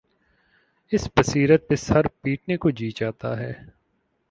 اس 0.91 1.07
بصیرت 1.17 1.67
پر 1.67 1.75
سر 1.75 2.07
پیٹنے 2.21 2.57
کو 2.57 2.69
جی 2.69 2.89
چاہتا 2.91 3.37
ہے۔ 3.39 3.53